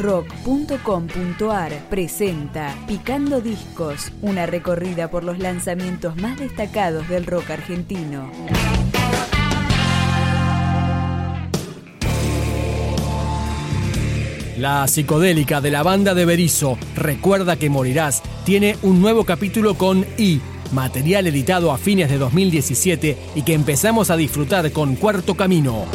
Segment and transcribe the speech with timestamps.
[0.00, 8.30] rock.com.ar presenta Picando Discos, una recorrida por los lanzamientos más destacados del rock argentino.
[14.56, 20.04] La psicodélica de la banda de Berizo, Recuerda que morirás, tiene un nuevo capítulo con
[20.18, 20.40] I,
[20.72, 25.86] material editado a fines de 2017 y que empezamos a disfrutar con Cuarto Camino.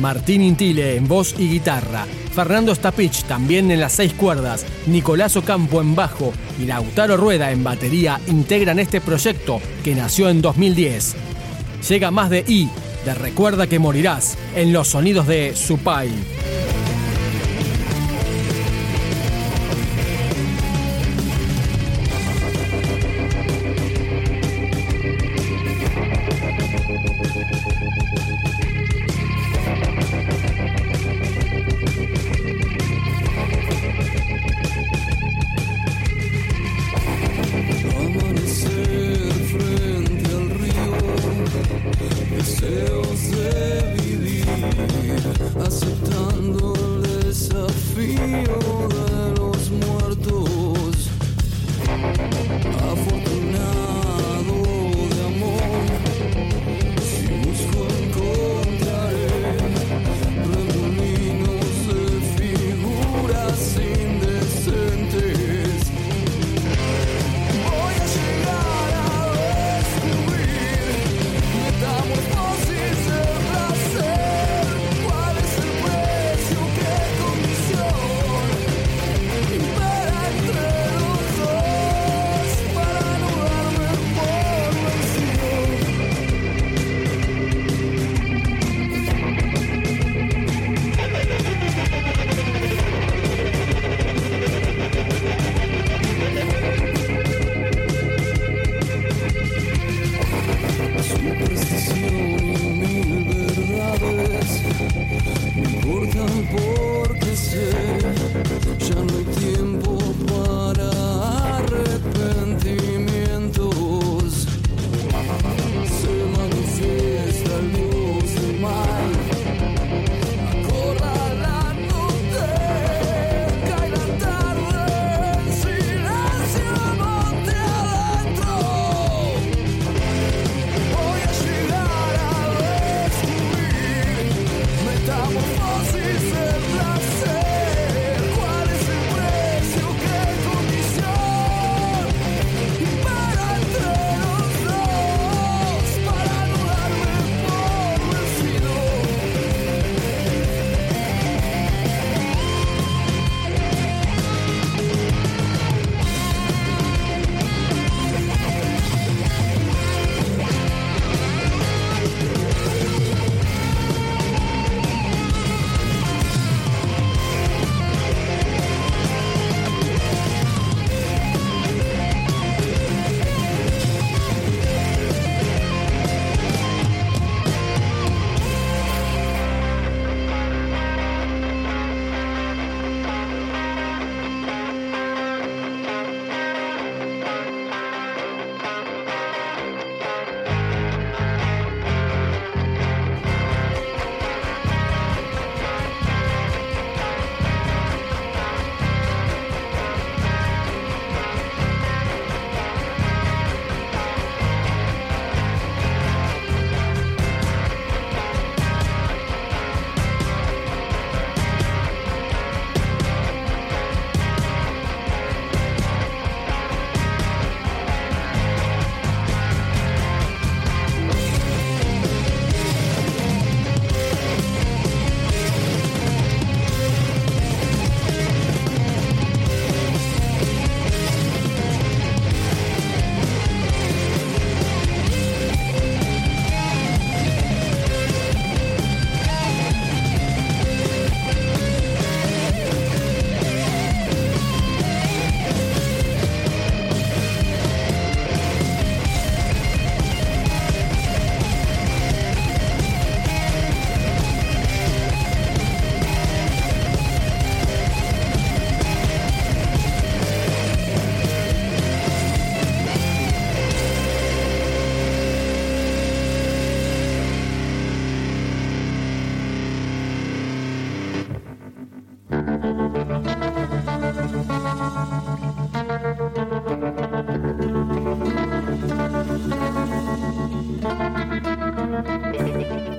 [0.00, 5.80] Martín Intile en voz y guitarra, Fernando Stapich también en las seis cuerdas, Nicolás Ocampo
[5.80, 11.16] en bajo y Lautaro Rueda en batería integran este proyecto que nació en 2010.
[11.88, 12.70] Llega más de I,
[13.04, 16.10] de Recuerda que morirás, en los sonidos de Supai.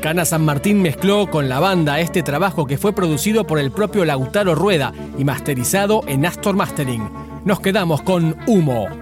[0.02, 4.04] Cana San Martín mezcló con la banda este trabajo que fue producido por el propio
[4.04, 7.08] Lautaro Rueda y masterizado en Astor Mastering.
[7.46, 9.01] Nos quedamos con Humo.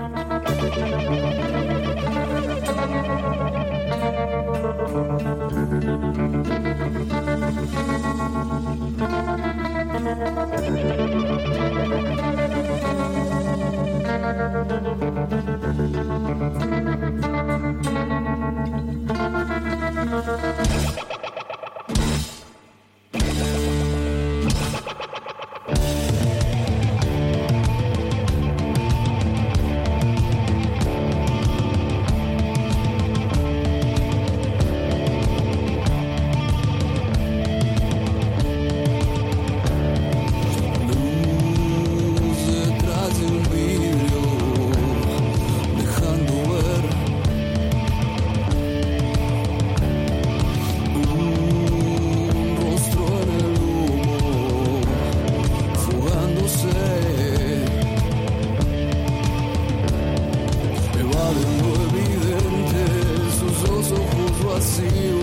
[64.70, 65.19] see you.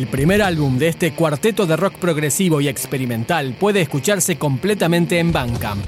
[0.00, 5.30] El primer álbum de este cuarteto de rock progresivo y experimental puede escucharse completamente en
[5.30, 5.84] Bandcamp.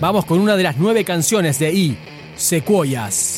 [0.00, 1.98] Vamos con una de las nueve canciones de I,
[2.36, 3.37] Sequoias.